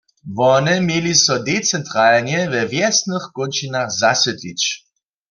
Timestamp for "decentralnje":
1.49-2.39